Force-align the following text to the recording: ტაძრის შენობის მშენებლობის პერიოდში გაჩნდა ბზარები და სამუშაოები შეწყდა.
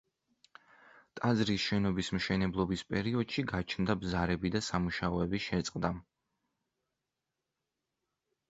ტაძრის 1.19 1.65
შენობის 1.65 2.09
მშენებლობის 2.15 2.83
პერიოდში 2.93 3.45
გაჩნდა 3.53 3.97
ბზარები 4.05 4.53
და 4.57 4.63
სამუშაოები 4.69 5.43
შეწყდა. 5.49 5.95